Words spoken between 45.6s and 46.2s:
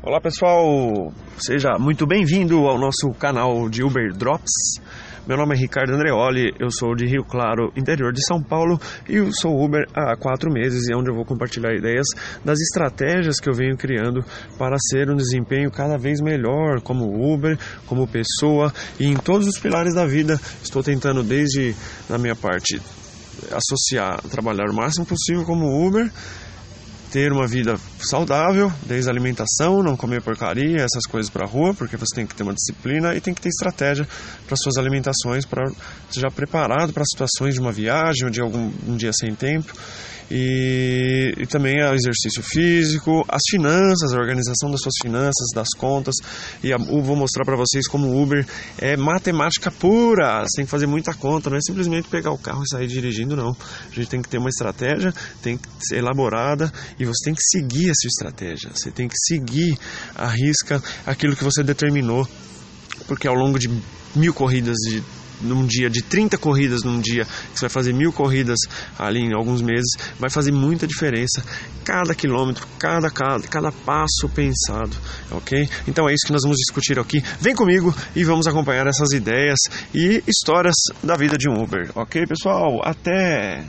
contas.